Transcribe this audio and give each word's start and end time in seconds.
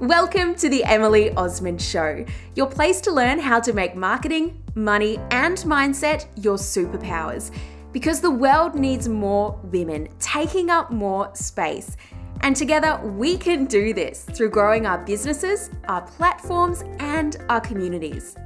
Welcome 0.00 0.54
to 0.54 0.70
the 0.70 0.82
Emily 0.84 1.30
Osmond 1.34 1.82
Show, 1.82 2.24
your 2.54 2.66
place 2.66 3.02
to 3.02 3.12
learn 3.12 3.38
how 3.38 3.60
to 3.60 3.74
make 3.74 3.94
marketing, 3.94 4.62
money, 4.74 5.18
and 5.30 5.58
mindset 5.58 6.24
your 6.42 6.56
superpowers. 6.56 7.50
Because 7.92 8.22
the 8.22 8.30
world 8.30 8.74
needs 8.74 9.10
more 9.10 9.60
women 9.64 10.08
taking 10.18 10.70
up 10.70 10.90
more 10.90 11.30
space. 11.34 11.98
And 12.40 12.56
together 12.56 12.98
we 13.04 13.36
can 13.36 13.66
do 13.66 13.92
this 13.92 14.24
through 14.24 14.48
growing 14.48 14.86
our 14.86 15.04
businesses, 15.04 15.68
our 15.86 16.00
platforms, 16.00 16.82
and 16.98 17.36
our 17.50 17.60
communities. 17.60 18.36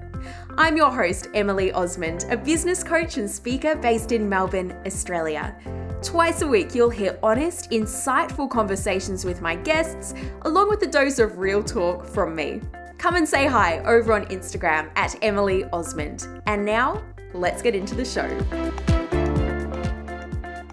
I'm 0.59 0.77
your 0.77 0.91
host, 0.91 1.29
Emily 1.35 1.71
Osmond, 1.71 2.27
a 2.31 2.37
business 2.37 2.83
coach 2.83 3.17
and 3.17 3.31
speaker 3.31 3.77
based 3.77 4.11
in 4.11 4.29
Melbourne, 4.29 4.77
Australia. 4.85 5.57
Twice 6.05 6.43
a 6.43 6.47
week, 6.47 6.75
you'll 6.75 6.91
hear 6.91 7.19
honest, 7.23 7.71
insightful 7.71 8.49
conversations 8.49 9.25
with 9.25 9.41
my 9.41 9.57
guests, 9.57 10.13
along 10.43 10.69
with 10.69 10.83
a 10.83 10.87
dose 10.87 11.19
of 11.19 11.39
real 11.39 11.63
talk 11.63 12.05
from 12.05 12.37
me. 12.37 12.61
Come 12.99 13.17
and 13.17 13.27
say 13.27 13.47
hi 13.47 13.79
over 13.79 14.13
on 14.13 14.27
Instagram 14.27 14.91
at 14.97 15.17
Emily 15.23 15.65
Osmond. 15.73 16.29
And 16.47 16.63
now, 16.63 17.03
let's 17.33 17.63
get 17.63 17.75
into 17.75 17.95
the 17.95 18.05
show. 18.05 18.29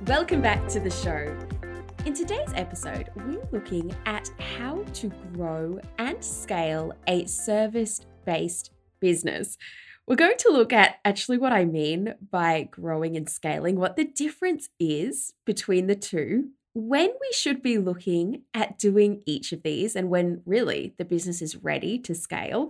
Welcome 0.05 0.41
back 0.41 0.67
to 0.67 0.81
the 0.81 0.91
show. 0.91 1.33
In 2.05 2.13
today's 2.13 2.51
episode, 2.53 3.09
we're 3.15 3.41
looking 3.53 3.95
at 4.05 4.29
how 4.57 4.83
to 4.95 5.07
grow 5.33 5.79
and 5.97 6.21
scale 6.21 6.91
a 7.07 7.25
service 7.25 8.01
based 8.25 8.71
business. 8.99 9.57
We're 10.07 10.15
going 10.15 10.37
to 10.39 10.51
look 10.51 10.73
at 10.73 10.95
actually 11.05 11.37
what 11.37 11.53
I 11.53 11.65
mean 11.65 12.15
by 12.31 12.63
growing 12.71 13.15
and 13.15 13.29
scaling, 13.29 13.77
what 13.77 13.95
the 13.95 14.03
difference 14.03 14.69
is 14.79 15.33
between 15.45 15.87
the 15.87 15.95
two, 15.95 16.49
when 16.73 17.09
we 17.09 17.31
should 17.31 17.61
be 17.61 17.77
looking 17.77 18.43
at 18.53 18.79
doing 18.79 19.21
each 19.25 19.51
of 19.51 19.63
these, 19.63 19.95
and 19.95 20.09
when 20.09 20.41
really 20.45 20.93
the 20.97 21.05
business 21.05 21.41
is 21.41 21.57
ready 21.57 21.99
to 21.99 22.15
scale. 22.15 22.69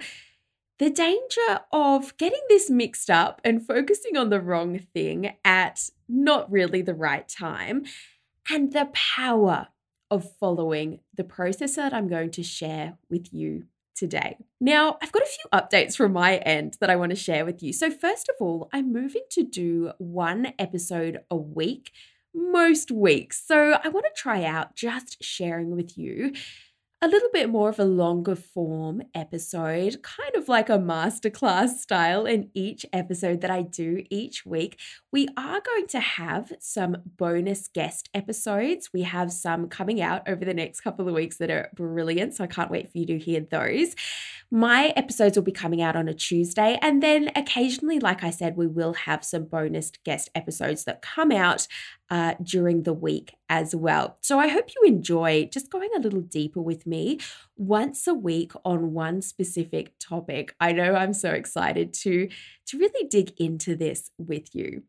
The 0.80 0.90
danger 0.90 1.62
of 1.72 2.18
getting 2.18 2.42
this 2.50 2.70
mixed 2.70 3.10
up 3.10 3.40
and 3.44 3.66
focusing 3.66 4.18
on 4.18 4.30
the 4.30 4.42
wrong 4.42 4.80
thing 4.94 5.36
at 5.46 5.90
not 6.10 6.52
really 6.52 6.82
the 6.82 6.96
right 6.96 7.28
time, 7.30 7.86
and 8.50 8.74
the 8.74 8.90
power 8.94 9.68
of 10.10 10.36
following 10.40 11.00
the 11.16 11.24
process 11.24 11.76
that 11.76 11.94
I'm 11.94 12.08
going 12.10 12.32
to 12.32 12.44
share 12.44 12.98
with 13.10 13.32
you 13.32 13.68
today. 14.02 14.36
Now, 14.60 14.98
I've 15.00 15.12
got 15.12 15.22
a 15.22 15.28
few 15.28 15.46
updates 15.54 15.96
from 15.96 16.12
my 16.14 16.38
end 16.38 16.76
that 16.80 16.90
I 16.90 16.96
want 16.96 17.12
to 17.12 17.16
share 17.16 17.46
with 17.46 17.62
you. 17.62 17.72
So, 17.72 17.92
first 17.92 18.30
of 18.30 18.36
all, 18.40 18.68
I'm 18.74 18.92
moving 18.92 19.22
to 19.34 19.44
do 19.44 19.92
one 20.00 20.54
episode 20.58 21.20
a 21.30 21.36
week 21.36 21.92
most 22.34 22.90
weeks. 22.90 23.46
So, 23.46 23.78
I 23.84 23.90
want 23.90 24.08
to 24.08 24.20
try 24.20 24.44
out 24.44 24.76
just 24.76 25.24
sharing 25.24 25.70
with 25.70 26.00
you 26.00 26.34
a 27.04 27.08
little 27.08 27.30
bit 27.34 27.50
more 27.50 27.70
of 27.70 27.80
a 27.80 27.84
longer 27.84 28.36
form 28.36 29.02
episode, 29.16 30.04
kind 30.04 30.36
of 30.36 30.48
like 30.48 30.70
a 30.70 30.78
masterclass 30.78 31.70
style 31.80 32.28
in 32.28 32.52
each 32.54 32.86
episode 32.94 33.42
that 33.42 33.50
I 33.50 33.64
do 33.64 34.04
each 34.12 34.46
week. 34.46 34.80
We 35.12 35.28
are 35.36 35.60
going 35.62 35.88
to 35.88 36.00
have 36.00 36.54
some 36.60 36.98
bonus 37.18 37.68
guest 37.68 38.10
episodes. 38.14 38.92
We 38.94 39.02
have 39.02 39.32
some 39.32 39.68
coming 39.68 40.00
out 40.00 40.30
over 40.30 40.46
the 40.46 40.54
next 40.54 40.82
couple 40.82 41.08
of 41.08 41.16
weeks 41.16 41.38
that 41.38 41.50
are 41.50 41.72
brilliant. 41.74 42.36
So 42.36 42.44
I 42.44 42.48
can't 42.48 42.70
wait 42.70 42.92
for 42.92 43.00
you 43.00 43.08
to 43.08 43.18
hear 43.18 43.40
those. 43.40 43.96
My 44.52 44.94
episodes 44.96 45.36
will 45.36 45.44
be 45.44 45.52
coming 45.52 45.82
out 45.82 45.96
on 45.96 46.08
a 46.08 46.14
Tuesday. 46.14 46.78
And 46.84 47.02
then 47.02 47.32
occasionally, 47.36 48.00
like 48.00 48.24
I 48.24 48.30
said, 48.30 48.58
we 48.58 48.68
will 48.68 48.94
have 48.94 49.26
some 49.26 49.46
bonus 49.46 49.92
guest 50.06 50.30
episodes 50.36 50.84
that 50.84 51.02
come 51.02 51.32
out 51.32 51.68
uh, 52.12 52.36
during 52.44 52.84
the 52.84 52.94
week 52.94 53.34
as 53.50 53.74
well. 53.74 54.18
So 54.22 54.38
I 54.38 54.50
hope 54.50 54.66
you 54.76 54.84
enjoy 54.88 55.50
just 55.52 55.72
going 55.72 55.90
a 55.96 56.00
little 56.00 56.22
deeper 56.22 56.62
with 56.62 56.86
me 56.86 57.20
once 57.58 58.06
a 58.06 58.14
week 58.14 58.52
on 58.66 58.94
one 58.94 59.22
specific 59.22 59.94
topic. 59.98 60.54
I 60.60 60.74
know 60.74 60.94
I'm 60.94 61.14
so 61.14 61.32
excited 61.32 61.94
to 61.94 62.30
to 62.68 62.78
really 62.78 63.08
dig 63.08 63.32
into 63.40 63.76
this 63.76 64.12
with 64.18 64.54
you. 64.54 64.84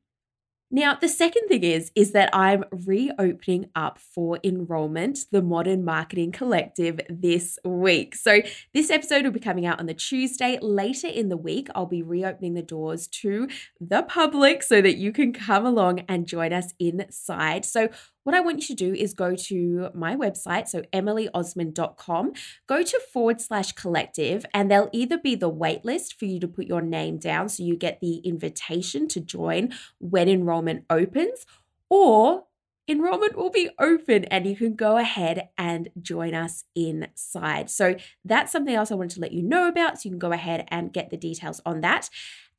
Now, 0.74 0.94
the 0.94 1.08
second 1.08 1.48
thing 1.48 1.64
is 1.64 1.92
is 1.94 2.12
that 2.12 2.30
I'm 2.32 2.64
reopening 2.70 3.66
up 3.76 3.98
for 3.98 4.38
enrollment 4.42 5.26
the 5.30 5.42
Modern 5.42 5.84
Marketing 5.84 6.32
Collective 6.32 6.98
this 7.10 7.58
week. 7.62 8.14
So, 8.16 8.40
this 8.72 8.90
episode 8.90 9.24
will 9.24 9.32
be 9.32 9.38
coming 9.38 9.66
out 9.66 9.80
on 9.80 9.84
the 9.84 9.92
Tuesday. 9.92 10.58
Later 10.62 11.08
in 11.08 11.28
the 11.28 11.36
week, 11.36 11.68
I'll 11.74 11.84
be 11.84 12.02
reopening 12.02 12.54
the 12.54 12.62
doors 12.62 13.06
to 13.08 13.48
the 13.82 14.02
public 14.02 14.62
so 14.62 14.80
that 14.80 14.96
you 14.96 15.12
can 15.12 15.34
come 15.34 15.66
along 15.66 16.06
and 16.08 16.26
join 16.26 16.54
us 16.54 16.72
inside. 16.78 17.66
So, 17.66 17.90
what 18.24 18.34
I 18.34 18.40
want 18.40 18.60
you 18.60 18.74
to 18.74 18.74
do 18.74 18.94
is 18.94 19.14
go 19.14 19.34
to 19.34 19.90
my 19.94 20.16
website, 20.16 20.68
so 20.68 20.82
emilyosmond.com, 20.92 22.32
go 22.66 22.82
to 22.82 23.00
forward 23.12 23.40
slash 23.40 23.72
collective, 23.72 24.46
and 24.54 24.70
there'll 24.70 24.90
either 24.92 25.18
be 25.18 25.34
the 25.34 25.50
waitlist 25.50 26.14
for 26.18 26.26
you 26.26 26.38
to 26.40 26.48
put 26.48 26.66
your 26.66 26.82
name 26.82 27.18
down 27.18 27.48
so 27.48 27.62
you 27.62 27.76
get 27.76 28.00
the 28.00 28.16
invitation 28.18 29.08
to 29.08 29.20
join 29.20 29.72
when 29.98 30.28
enrollment 30.28 30.84
opens, 30.88 31.46
or 31.90 32.44
enrollment 32.88 33.36
will 33.36 33.50
be 33.50 33.70
open 33.78 34.24
and 34.24 34.46
you 34.46 34.56
can 34.56 34.74
go 34.74 34.96
ahead 34.96 35.48
and 35.56 35.88
join 36.00 36.34
us 36.34 36.64
inside. 36.74 37.70
So 37.70 37.96
that's 38.24 38.52
something 38.52 38.74
else 38.74 38.90
I 38.90 38.96
wanted 38.96 39.14
to 39.14 39.20
let 39.20 39.32
you 39.32 39.42
know 39.42 39.68
about. 39.68 40.00
So 40.00 40.08
you 40.08 40.10
can 40.10 40.18
go 40.18 40.32
ahead 40.32 40.66
and 40.68 40.92
get 40.92 41.10
the 41.10 41.16
details 41.16 41.60
on 41.64 41.80
that. 41.82 42.10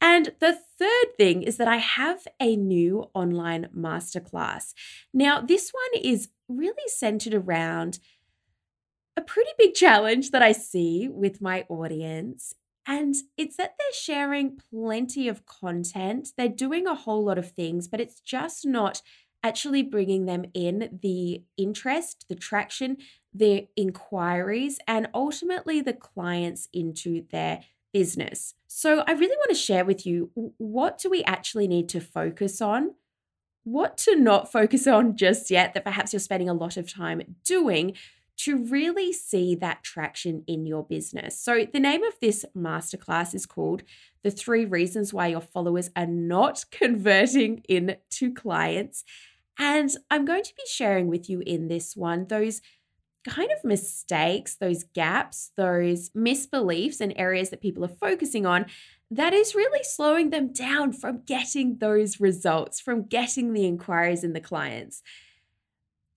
And 0.02 0.34
the 0.40 0.58
third 0.78 1.18
thing 1.18 1.44
is 1.44 1.58
that 1.58 1.68
I 1.68 1.78
have 1.78 2.28
a 2.40 2.56
new 2.56 3.10
online 3.14 3.70
masterclass. 3.76 4.74
Now, 5.14 5.40
this 5.40 5.72
one 5.72 6.04
is 6.04 6.30
really 6.50 6.88
centered 6.88 7.34
around 7.34 8.00
a 9.16 9.22
pretty 9.22 9.52
big 9.58 9.74
challenge 9.74 10.32
that 10.32 10.42
I 10.42 10.52
see 10.52 11.08
with 11.08 11.42
my 11.42 11.66
audience. 11.70 12.54
And 12.86 13.16
it's 13.38 13.56
that 13.56 13.76
they're 13.80 13.94
sharing 13.94 14.58
plenty 14.58 15.30
of 15.30 15.46
content. 15.46 16.30
They're 16.36 16.50
doing 16.50 16.86
a 16.86 16.96
whole 16.96 17.24
lot 17.24 17.38
of 17.38 17.52
things, 17.52 17.88
but 17.88 18.02
it's 18.02 18.20
just 18.20 18.66
not 18.66 19.02
actually 19.44 19.84
bringing 19.84 20.26
them 20.26 20.46
in 20.54 21.00
the 21.02 21.44
interest, 21.58 22.26
the 22.30 22.36
traction, 22.36 22.98
the 23.34 23.68
inquiries, 23.76 24.80
and 24.88 25.08
ultimately 25.14 25.82
the 25.82 25.94
clients 25.94 26.70
into 26.74 27.26
their 27.32 27.62
business. 27.92 28.56
So, 28.68 29.04
I 29.06 29.12
really 29.12 29.36
want 29.38 29.50
to 29.50 29.56
share 29.56 29.86
with 29.86 30.06
you 30.06 30.32
what 30.58 30.98
do 30.98 31.10
we 31.10 31.24
actually 31.24 31.68
need 31.68 31.90
to 31.90 32.02
focus 32.02 32.62
on? 32.62 32.96
What 33.64 33.98
to 34.00 34.16
not 34.16 34.52
focus 34.52 34.88
on 34.88 35.16
just 35.16 35.52
yet 35.52 35.74
that 35.74 35.86
perhaps 35.86 36.12
you're 36.12 36.20
spending 36.20 36.50
a 36.50 36.54
lot 36.54 36.76
of 36.76 36.92
time 36.92 37.36
doing 37.46 37.96
to 38.36 38.58
really 38.58 39.14
see 39.14 39.56
that 39.56 39.84
traction 39.84 40.44
in 40.48 40.66
your 40.66 40.84
business. 40.84 41.40
So, 41.40 41.66
the 41.72 41.80
name 41.80 42.04
of 42.04 42.14
this 42.20 42.46
masterclass 42.58 43.36
is 43.36 43.46
called 43.46 43.84
The 44.24 44.32
Three 44.32 44.66
Reasons 44.66 45.14
Why 45.14 45.28
Your 45.28 45.42
Followers 45.42 45.90
Are 45.96 46.08
Not 46.08 46.66
Converting 46.72 47.64
into 47.70 48.34
Clients. 48.34 49.04
And 49.58 49.90
I'm 50.10 50.26
going 50.26 50.44
to 50.44 50.56
be 50.56 50.64
sharing 50.68 51.08
with 51.08 51.30
you 51.30 51.42
in 51.46 51.68
this 51.68 51.96
one 51.96 52.28
those 52.28 52.62
kind 53.28 53.52
of 53.52 53.64
mistakes, 53.64 54.56
those 54.56 54.84
gaps, 54.84 55.52
those 55.56 56.10
misbeliefs 56.10 57.00
and 57.00 57.14
areas 57.16 57.50
that 57.50 57.62
people 57.62 57.86
are 57.86 57.88
focusing 57.88 58.46
on 58.46 58.66
that 59.10 59.34
is 59.34 59.56
really 59.56 59.84
slowing 59.84 60.32
them 60.32 60.52
down 60.52 60.92
from 60.92 61.22
getting 61.26 61.78
those 61.78 62.20
results, 62.20 62.80
from 62.80 63.06
getting 63.06 63.54
the 63.54 63.66
inquiries 63.66 64.24
and 64.24 64.36
the 64.36 64.42
clients. 64.42 65.04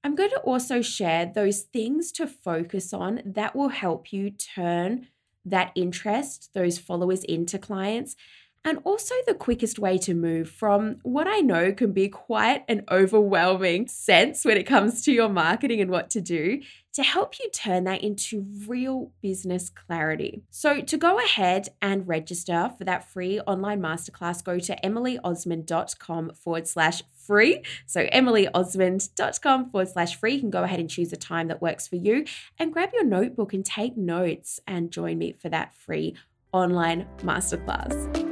I'm 0.02 0.14
going 0.14 0.30
to 0.30 0.40
also 0.40 0.82
share 0.82 1.26
those 1.26 1.62
things 1.62 2.10
to 2.12 2.26
focus 2.26 2.94
on 2.94 3.20
that 3.24 3.54
will 3.54 3.68
help 3.68 4.12
you 4.12 4.30
turn 4.30 5.08
that 5.44 5.72
interest, 5.74 6.50
those 6.54 6.78
followers 6.78 7.22
into 7.24 7.58
clients, 7.58 8.16
and 8.66 8.80
also 8.82 9.14
the 9.26 9.34
quickest 9.34 9.78
way 9.78 9.96
to 9.96 10.12
move 10.12 10.50
from 10.50 10.96
what 11.04 11.28
I 11.28 11.38
know 11.38 11.72
can 11.72 11.92
be 11.92 12.08
quite 12.08 12.64
an 12.68 12.84
overwhelming 12.90 13.86
sense 13.86 14.44
when 14.44 14.56
it 14.56 14.64
comes 14.64 15.02
to 15.02 15.12
your 15.12 15.28
marketing 15.28 15.80
and 15.80 15.90
what 15.90 16.10
to 16.10 16.20
do 16.20 16.60
to 16.94 17.02
help 17.02 17.38
you 17.38 17.48
turn 17.50 17.84
that 17.84 18.02
into 18.02 18.44
real 18.66 19.12
business 19.22 19.68
clarity. 19.70 20.42
So, 20.50 20.80
to 20.80 20.96
go 20.96 21.18
ahead 21.18 21.68
and 21.80 22.08
register 22.08 22.72
for 22.76 22.84
that 22.84 23.08
free 23.08 23.38
online 23.40 23.80
masterclass, 23.80 24.42
go 24.42 24.58
to 24.58 24.76
emilyosmond.com 24.82 26.32
forward 26.34 26.66
slash 26.66 27.02
free. 27.14 27.62
So, 27.86 28.06
emilyosmond.com 28.06 29.70
forward 29.70 29.88
slash 29.88 30.16
free. 30.16 30.34
You 30.34 30.40
can 30.40 30.50
go 30.50 30.64
ahead 30.64 30.80
and 30.80 30.90
choose 30.90 31.12
a 31.12 31.16
time 31.16 31.48
that 31.48 31.62
works 31.62 31.86
for 31.86 31.96
you 31.96 32.24
and 32.58 32.72
grab 32.72 32.90
your 32.94 33.04
notebook 33.04 33.52
and 33.52 33.64
take 33.64 33.96
notes 33.96 34.58
and 34.66 34.90
join 34.90 35.18
me 35.18 35.32
for 35.32 35.50
that 35.50 35.74
free 35.74 36.16
online 36.52 37.06
masterclass. 37.18 38.25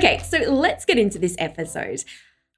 Okay, 0.00 0.18
so 0.20 0.38
let's 0.50 0.86
get 0.86 0.96
into 0.96 1.18
this 1.18 1.36
episode. 1.38 2.04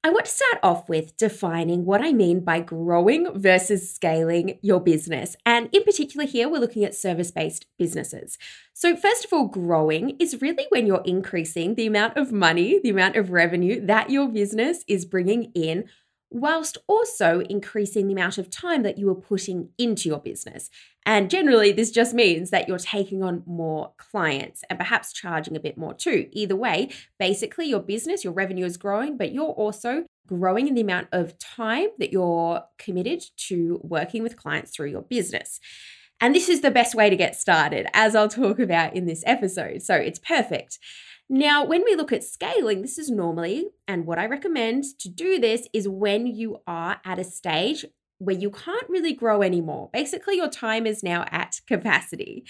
I 0.05 0.11
want 0.11 0.27
to 0.27 0.31
start 0.31 0.61
off 0.63 0.89
with 0.89 1.17
defining 1.17 1.85
what 1.85 2.01
I 2.01 2.13
mean 2.13 2.45
by 2.45 2.61
growing 2.61 3.37
versus 3.37 3.93
scaling 3.93 4.61
your 4.63 4.79
business. 4.79 5.35
And 5.45 5.69
in 5.73 5.83
particular, 5.83 6.25
here 6.25 6.49
we're 6.49 6.61
looking 6.61 6.85
at 6.85 6.95
service 6.95 7.33
based 7.33 7.67
businesses. 7.79 8.39
So, 8.75 8.95
first 8.95 9.25
of 9.25 9.33
all, 9.33 9.49
growing 9.49 10.11
is 10.21 10.41
really 10.41 10.67
when 10.69 10.87
you're 10.87 11.03
increasing 11.05 11.75
the 11.75 11.89
amount 11.89 12.17
of 12.17 12.31
money, 12.31 12.79
the 12.81 12.91
amount 12.91 13.17
of 13.17 13.33
revenue 13.33 13.85
that 13.87 14.09
your 14.09 14.29
business 14.29 14.85
is 14.87 15.05
bringing 15.05 15.51
in 15.53 15.89
whilst 16.33 16.79
also 16.87 17.41
increasing 17.41 18.07
the 18.07 18.13
amount 18.13 18.39
of 18.39 18.51
time 18.51 18.83
that 18.83 18.99
you 18.99 19.09
are 19.11 19.15
putting 19.15 19.69
into 19.79 20.09
your 20.09 20.19
business. 20.19 20.71
And 21.05 21.31
generally, 21.31 21.73
this 21.73 21.91
just 21.91 22.15
means 22.15 22.51
that 22.51 22.69
you're 22.69 22.79
taking 22.79 23.23
on 23.23 23.43
more 23.45 23.93
clients 23.99 24.63
and 24.71 24.79
perhaps 24.79 25.13
charging 25.13 25.57
a 25.57 25.61
bit 25.61 25.77
more 25.77 25.95
too. 25.95 26.29
Either 26.33 26.57
way, 26.57 26.91
basically, 27.19 27.67
your 27.67 27.81
business, 27.81 28.25
your 28.25 28.33
revenue 28.33 28.65
is 28.65 28.77
growing, 28.77 29.17
but 29.17 29.33
you're 29.33 29.47
also 29.47 30.05
growing 30.27 30.69
in 30.69 30.75
the 30.75 30.81
amount 30.81 31.09
of 31.13 31.39
time 31.39 31.89
that 31.99 32.13
you're 32.13 32.63
committed 32.79 33.23
to 33.37 33.81
working 33.83 34.23
with 34.23 34.37
clients 34.37 34.71
through 34.71 34.91
your 34.91 35.03
business. 35.03 35.61
And 36.21 36.35
this 36.35 36.49
is 36.49 36.61
the 36.61 36.71
best 36.71 36.95
way 36.95 37.11
to 37.11 37.17
get 37.17 37.35
started, 37.35 37.89
as 37.93 38.15
I'll 38.15 38.29
talk 38.29 38.61
about 38.61 38.95
in 38.95 39.07
this 39.07 39.25
episode. 39.27 39.83
So 39.83 39.97
it's 39.97 40.21
perfect. 40.21 40.79
Now, 41.35 41.65
when 41.65 41.83
we 41.83 41.95
look 41.95 42.13
at 42.13 42.23
scaling, 42.23 42.83
this 42.83 42.99
is 42.99 43.11
normally, 43.11 43.71
and 43.89 44.05
what 44.05 44.19
I 44.19 44.27
recommend 44.27 44.85
to 44.99 45.09
do 45.09 45.39
this 45.39 45.67
is 45.73 45.89
when 45.89 46.27
you 46.27 46.59
are 46.67 47.01
at 47.07 47.19
a 47.19 47.25
stage 47.25 47.87
where 48.19 48.37
you 48.37 48.51
can't 48.51 48.87
really 48.91 49.15
grow 49.15 49.41
anymore. 49.41 49.89
Basically, 49.95 50.37
your 50.37 50.51
time 50.51 50.87
is 50.87 51.03
now 51.03 51.25
at 51.31 51.63
capacity. 51.67 52.45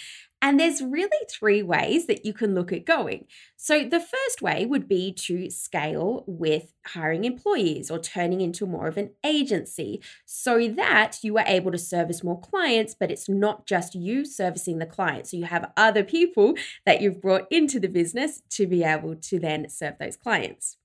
And 0.44 0.58
there's 0.58 0.82
really 0.82 1.08
three 1.30 1.62
ways 1.62 2.06
that 2.06 2.26
you 2.26 2.34
can 2.34 2.52
look 2.52 2.72
at 2.72 2.84
going. 2.84 3.26
So, 3.56 3.84
the 3.84 4.00
first 4.00 4.42
way 4.42 4.66
would 4.66 4.88
be 4.88 5.12
to 5.12 5.48
scale 5.48 6.24
with 6.26 6.72
hiring 6.84 7.24
employees 7.24 7.92
or 7.92 8.00
turning 8.00 8.40
into 8.40 8.66
more 8.66 8.88
of 8.88 8.96
an 8.96 9.10
agency 9.24 10.02
so 10.26 10.66
that 10.66 11.18
you 11.22 11.38
are 11.38 11.44
able 11.46 11.70
to 11.70 11.78
service 11.78 12.24
more 12.24 12.40
clients, 12.40 12.96
but 12.98 13.12
it's 13.12 13.28
not 13.28 13.66
just 13.66 13.94
you 13.94 14.24
servicing 14.24 14.78
the 14.78 14.86
client. 14.86 15.28
So, 15.28 15.36
you 15.36 15.44
have 15.44 15.70
other 15.76 16.02
people 16.02 16.54
that 16.84 17.00
you've 17.00 17.20
brought 17.20 17.46
into 17.52 17.78
the 17.78 17.88
business 17.88 18.42
to 18.50 18.66
be 18.66 18.82
able 18.82 19.14
to 19.14 19.38
then 19.38 19.68
serve 19.68 19.94
those 20.00 20.16
clients. 20.16 20.76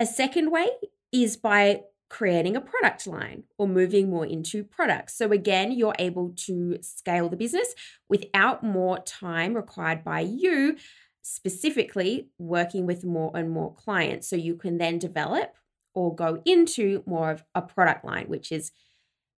A 0.00 0.06
second 0.06 0.50
way 0.50 0.68
is 1.12 1.36
by 1.36 1.82
creating 2.08 2.56
a 2.56 2.60
product 2.60 3.06
line 3.06 3.44
or 3.58 3.68
moving 3.68 4.10
more 4.10 4.26
into 4.26 4.64
products. 4.64 5.16
So, 5.16 5.30
again, 5.32 5.72
you're 5.72 5.94
able 5.98 6.32
to 6.46 6.78
scale 6.80 7.28
the 7.28 7.36
business 7.36 7.74
without 8.08 8.62
more 8.62 8.98
time 9.00 9.54
required 9.54 10.04
by 10.04 10.20
you, 10.20 10.76
specifically 11.22 12.28
working 12.38 12.86
with 12.86 13.04
more 13.04 13.30
and 13.34 13.50
more 13.50 13.74
clients. 13.74 14.28
So, 14.28 14.36
you 14.36 14.56
can 14.56 14.78
then 14.78 14.98
develop 14.98 15.54
or 15.94 16.14
go 16.14 16.40
into 16.44 17.02
more 17.06 17.30
of 17.30 17.44
a 17.54 17.62
product 17.62 18.04
line, 18.04 18.26
which 18.26 18.52
is 18.52 18.72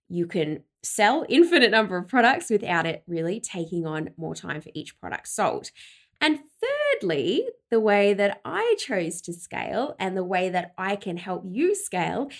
you 0.09 0.27
can 0.27 0.63
sell 0.83 1.25
infinite 1.29 1.71
number 1.71 1.97
of 1.97 2.09
products 2.09 2.51
without 2.51 2.87
it 2.87 3.03
really 3.07 3.41
taking 3.41 3.87
on 3.87 4.11
more 4.17 4.35
time 4.35 4.61
for 4.61 4.71
each 4.75 4.99
product 4.99 5.29
sold. 5.29 5.71
And 6.21 6.41
thirdly, 6.61 7.49
the 7.71 7.81
way 7.81 8.13
that 8.13 8.41
I 8.45 8.75
chose 8.79 9.23
to 9.23 9.33
scale 9.33 9.95
and 9.99 10.17
the 10.17 10.25
way 10.25 10.51
that 10.51 10.75
I 10.77 10.97
can 10.97 11.17
help 11.17 11.45
you 11.47 11.75
scale 11.75 12.31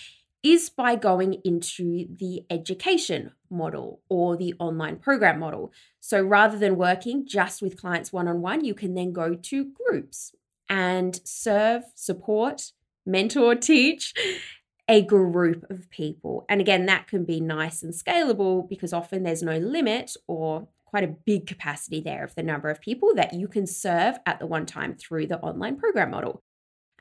is 0.43 0.71
by 0.71 0.97
going 0.97 1.35
into 1.45 2.07
the 2.19 2.45
education 2.49 3.33
model 3.51 4.01
or 4.09 4.37
the 4.37 4.55
online 4.59 4.97
program 4.97 5.39
model. 5.39 5.73
So 6.01 6.23
rather 6.23 6.59
than 6.59 6.77
working 6.77 7.27
just 7.27 7.61
with 7.61 7.81
clients 7.81 8.13
one 8.13 8.29
on 8.29 8.41
one, 8.41 8.65
you 8.65 8.75
can 8.75 8.95
then 8.95 9.13
go 9.13 9.35
to 9.35 9.73
groups 9.73 10.33
and 10.69 11.21
serve, 11.25 11.83
support, 11.95 12.73
mentor, 13.05 13.55
teach 13.57 14.15
a 14.89 15.03
group 15.03 15.71
of 15.71 15.91
people. 15.91 16.47
And 16.49 16.61
again, 16.61 16.87
that 16.87 17.07
can 17.07 17.25
be 17.25 17.41
nice 17.41 17.83
and 17.83 17.93
scalable 17.93 18.69
because 18.69 18.93
often 18.93 19.23
there's 19.23 19.43
no 19.43 19.59
limit 19.59 20.17
or 20.27 20.69
quite 20.85 21.05
a 21.05 21.17
big 21.25 21.47
capacity 21.47 22.01
there 22.01 22.25
of 22.25 22.35
the 22.35 22.43
number 22.43 22.69
of 22.69 22.81
people 22.81 23.15
that 23.15 23.33
you 23.33 23.47
can 23.47 23.67
serve 23.67 24.19
at 24.27 24.41
the 24.41 24.47
one 24.47 24.67
time 24.67 24.97
through 24.97 25.27
the 25.27 25.39
online 25.39 25.77
program 25.77 26.11
model. 26.11 26.43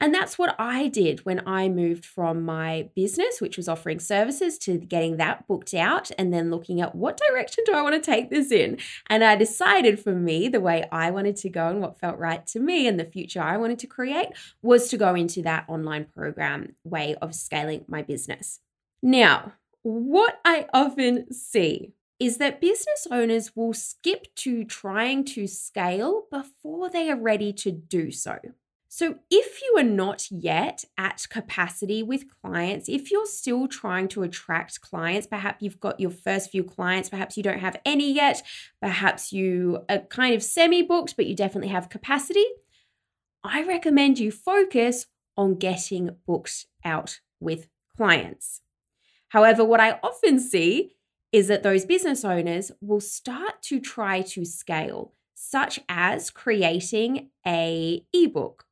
And 0.02 0.14
that's 0.14 0.38
what 0.38 0.56
I 0.58 0.88
did 0.88 1.26
when 1.26 1.46
I 1.46 1.68
moved 1.68 2.06
from 2.06 2.44
my 2.44 2.90
business, 2.96 3.42
which 3.42 3.58
was 3.58 3.68
offering 3.68 4.00
services, 4.00 4.58
to 4.60 4.78
getting 4.78 5.18
that 5.18 5.48
booked 5.48 5.74
out 5.74 6.10
and 6.18 6.34
then 6.34 6.52
looking 6.52 6.80
at 6.80 6.96
what 6.96 7.20
direction 7.28 7.64
do 7.66 7.74
I 7.74 7.82
want 7.82 7.96
to 7.96 8.12
take 8.12 8.30
this 8.30 8.52
in. 8.52 8.78
And 9.08 9.24
I 9.24 9.36
decided 9.36 10.00
for 10.00 10.14
me, 10.14 10.48
the 10.48 10.62
way 10.62 10.86
I 10.92 11.12
wanted 11.12 11.36
to 11.38 11.50
go 11.50 11.68
and 11.68 11.82
what 11.82 12.00
felt 12.00 12.18
right 12.18 12.46
to 12.48 12.60
me 12.60 12.88
and 12.88 13.00
the 13.00 13.06
future 13.06 13.42
I 13.42 13.58
wanted 13.58 13.80
to 13.80 13.88
create 13.88 14.30
was 14.62 14.88
to 14.90 14.98
go 14.98 15.16
into 15.16 15.42
that 15.42 15.66
online 15.68 16.06
program 16.06 16.76
way 16.84 17.16
of 17.22 17.36
scaling 17.36 17.86
my 17.88 18.02
business. 18.02 18.60
Now, 19.02 19.54
what 19.82 20.40
I 20.46 20.68
often 20.74 21.32
see 21.34 21.94
is 22.20 22.38
that 22.38 22.60
business 22.60 23.08
owners 23.10 23.56
will 23.56 23.74
skip 23.74 24.28
to 24.36 24.66
trying 24.66 25.24
to 25.24 25.48
scale 25.48 26.26
before 26.30 26.90
they 26.90 27.10
are 27.10 27.20
ready 27.20 27.54
to 27.54 27.72
do 27.72 28.12
so. 28.12 28.38
So, 28.92 29.20
if 29.30 29.62
you 29.62 29.76
are 29.78 29.84
not 29.84 30.32
yet 30.32 30.84
at 30.98 31.28
capacity 31.30 32.02
with 32.02 32.26
clients, 32.42 32.90
if 32.90 33.12
you're 33.12 33.28
still 33.28 33.68
trying 33.68 34.08
to 34.10 34.24
attract 34.24 34.82
clients, 34.82 35.28
perhaps 35.28 35.62
you've 35.62 35.80
got 35.80 36.00
your 36.00 36.10
first 36.10 36.50
few 36.50 36.64
clients, 36.64 37.08
perhaps 37.08 37.38
you 37.38 37.44
don't 37.44 37.60
have 37.60 37.80
any 37.86 38.12
yet, 38.12 38.42
perhaps 38.82 39.32
you 39.32 39.86
are 39.90 40.00
kind 40.00 40.34
of 40.34 40.42
semi 40.42 40.82
booked, 40.82 41.16
but 41.16 41.28
you 41.28 41.36
definitely 41.36 41.70
have 41.70 41.90
capacity, 41.90 42.44
I 43.44 43.64
recommend 43.64 44.18
you 44.18 44.32
focus 44.32 45.06
on 45.38 45.56
getting 45.56 46.16
booked 46.26 46.66
out 46.84 47.20
with 47.40 47.68
clients. 47.96 48.62
However, 49.28 49.64
what 49.64 49.80
I 49.80 50.00
often 50.02 50.40
see 50.40 50.96
is 51.32 51.48
that 51.48 51.62
those 51.62 51.86
business 51.86 52.26
owners 52.26 52.72
will 52.82 53.02
start 53.02 53.62
to 53.62 53.80
try 53.80 54.24
to 54.24 54.46
scale, 54.46 55.14
such 55.36 55.80
as 55.88 56.32
creating 56.32 57.30
a 57.46 58.04
ebook 58.12 58.66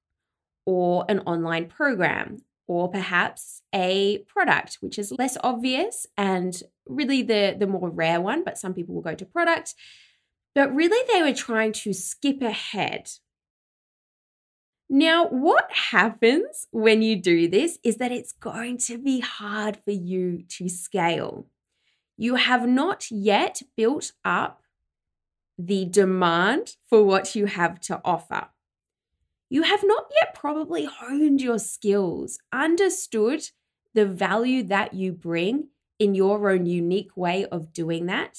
or 0.67 1.05
an 1.07 1.19
online 1.21 1.65
program 1.65 2.41
or 2.67 2.89
perhaps 2.89 3.61
a 3.73 4.17
product 4.27 4.77
which 4.81 4.99
is 4.99 5.13
less 5.17 5.37
obvious 5.41 6.05
and 6.17 6.61
really 6.85 7.23
the 7.23 7.55
the 7.57 7.65
more 7.65 7.89
rare 7.89 8.19
one 8.19 8.43
but 8.43 8.57
some 8.57 8.73
people 8.73 8.93
will 8.93 9.01
go 9.01 9.15
to 9.15 9.25
product. 9.25 9.73
But 10.53 10.75
really 10.75 11.01
they 11.11 11.21
were 11.21 11.35
trying 11.35 11.71
to 11.71 11.93
skip 11.93 12.41
ahead. 12.41 13.09
Now 14.89 15.27
what 15.27 15.71
happens 15.71 16.67
when 16.71 17.01
you 17.01 17.15
do 17.15 17.47
this 17.47 17.79
is 17.83 17.95
that 17.97 18.11
it's 18.11 18.33
going 18.33 18.77
to 18.89 18.97
be 18.97 19.21
hard 19.21 19.77
for 19.85 19.91
you 19.91 20.43
to 20.57 20.67
scale. 20.67 21.47
You 22.17 22.35
have 22.35 22.67
not 22.67 23.09
yet 23.09 23.61
built 23.77 24.11
up 24.25 24.63
the 25.57 25.85
demand 25.85 26.75
for 26.89 27.05
what 27.05 27.35
you 27.35 27.45
have 27.45 27.79
to 27.81 28.01
offer 28.03 28.49
you 29.49 29.63
have 29.63 29.83
not 29.83 30.11
yet 30.19 30.33
probably 30.33 30.85
honed 30.85 31.41
your 31.41 31.59
skills, 31.59 32.39
understood 32.51 33.49
the 33.93 34.05
value 34.05 34.63
that 34.63 34.93
you 34.93 35.11
bring 35.11 35.69
in 35.99 36.15
your 36.15 36.49
own 36.49 36.65
unique 36.65 37.15
way 37.15 37.45
of 37.45 37.73
doing 37.73 38.05
that. 38.07 38.37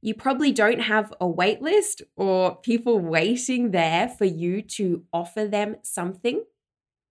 You 0.00 0.14
probably 0.14 0.50
don't 0.50 0.80
have 0.80 1.12
a 1.20 1.28
wait 1.28 1.60
list 1.60 2.02
or 2.16 2.56
people 2.56 2.98
waiting 2.98 3.70
there 3.70 4.08
for 4.08 4.24
you 4.24 4.62
to 4.62 5.04
offer 5.12 5.46
them 5.46 5.76
something. 5.82 6.44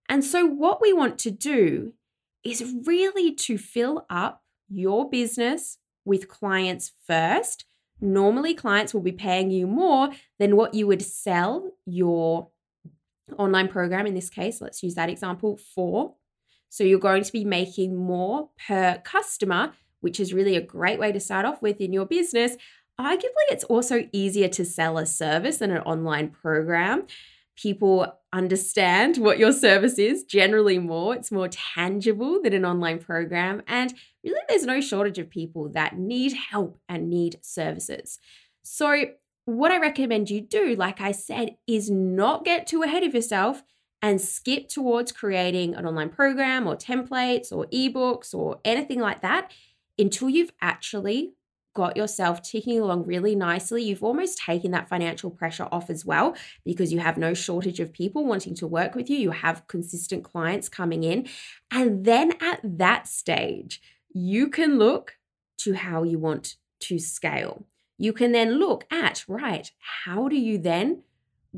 And 0.07 0.25
so, 0.25 0.45
what 0.45 0.81
we 0.81 0.91
want 0.91 1.19
to 1.19 1.31
do 1.31 1.93
is 2.43 2.73
really 2.85 3.33
to 3.35 3.59
fill 3.59 4.05
up 4.09 4.43
your 4.67 5.07
business 5.07 5.77
with 6.03 6.27
clients 6.27 6.93
first. 7.05 7.65
Normally, 8.01 8.55
clients 8.55 8.93
will 8.93 9.01
be 9.01 9.11
paying 9.11 9.51
you 9.51 9.67
more 9.67 10.09
than 10.39 10.55
what 10.55 10.73
you 10.73 10.87
would 10.87 11.03
sell 11.03 11.73
your 11.85 12.49
online 13.37 13.67
program, 13.67 14.05
in 14.05 14.13
this 14.13 14.29
case, 14.29 14.61
let's 14.61 14.83
use 14.83 14.95
that 14.95 15.09
example, 15.09 15.59
for. 15.75 16.15
So 16.69 16.83
you're 16.83 16.99
going 16.99 17.23
to 17.23 17.31
be 17.31 17.43
making 17.43 17.95
more 17.95 18.49
per 18.67 19.01
customer, 19.03 19.73
which 20.01 20.19
is 20.19 20.33
really 20.33 20.55
a 20.55 20.61
great 20.61 20.99
way 20.99 21.11
to 21.11 21.19
start 21.19 21.45
off 21.45 21.61
with 21.61 21.81
in 21.81 21.93
your 21.93 22.05
business. 22.05 22.55
Arguably, 22.99 23.47
it's 23.49 23.63
also 23.65 24.07
easier 24.11 24.49
to 24.49 24.65
sell 24.65 24.97
a 24.97 25.05
service 25.05 25.57
than 25.57 25.71
an 25.71 25.81
online 25.83 26.29
program. 26.29 27.07
People 27.55 28.13
understand 28.31 29.17
what 29.17 29.39
your 29.39 29.51
service 29.51 29.97
is 29.97 30.23
generally 30.23 30.79
more. 30.79 31.15
It's 31.15 31.31
more 31.31 31.47
tangible 31.47 32.41
than 32.41 32.53
an 32.53 32.65
online 32.65 32.99
program. 32.99 33.63
And 33.67 33.93
really, 34.23 34.39
there's 34.47 34.65
no 34.65 34.81
shortage 34.81 35.17
of 35.17 35.29
people 35.29 35.69
that 35.69 35.97
need 35.97 36.33
help 36.33 36.79
and 36.87 37.09
need 37.09 37.39
services. 37.41 38.19
So, 38.63 39.05
what 39.57 39.71
I 39.71 39.79
recommend 39.79 40.29
you 40.29 40.41
do, 40.41 40.75
like 40.75 41.01
I 41.01 41.11
said, 41.11 41.55
is 41.67 41.89
not 41.89 42.45
get 42.45 42.67
too 42.67 42.83
ahead 42.83 43.03
of 43.03 43.13
yourself 43.13 43.63
and 44.01 44.21
skip 44.21 44.69
towards 44.69 45.11
creating 45.11 45.75
an 45.75 45.85
online 45.85 46.09
program 46.09 46.67
or 46.67 46.75
templates 46.75 47.51
or 47.51 47.65
ebooks 47.67 48.33
or 48.33 48.59
anything 48.63 48.99
like 48.99 49.21
that 49.21 49.51
until 49.97 50.29
you've 50.29 50.51
actually 50.61 51.33
got 51.75 51.97
yourself 51.97 52.41
ticking 52.41 52.79
along 52.79 53.05
really 53.05 53.35
nicely. 53.35 53.83
You've 53.83 54.03
almost 54.03 54.37
taken 54.37 54.71
that 54.71 54.89
financial 54.89 55.29
pressure 55.29 55.67
off 55.71 55.89
as 55.89 56.05
well 56.05 56.35
because 56.65 56.91
you 56.91 56.99
have 56.99 57.17
no 57.17 57.33
shortage 57.33 57.79
of 57.79 57.93
people 57.93 58.25
wanting 58.25 58.55
to 58.55 58.67
work 58.67 58.95
with 58.95 59.09
you. 59.09 59.17
You 59.17 59.31
have 59.31 59.67
consistent 59.67 60.23
clients 60.23 60.69
coming 60.69 61.03
in. 61.03 61.27
And 61.71 62.05
then 62.05 62.33
at 62.41 62.59
that 62.63 63.07
stage, 63.07 63.81
you 64.11 64.47
can 64.49 64.77
look 64.77 65.17
to 65.59 65.73
how 65.73 66.03
you 66.03 66.17
want 66.17 66.55
to 66.81 66.97
scale 66.97 67.65
you 67.99 68.13
can 68.13 68.31
then 68.31 68.57
look 68.57 68.85
at, 68.89 69.25
right, 69.27 69.71
how 70.05 70.29
do 70.29 70.37
you 70.37 70.57
then 70.57 71.03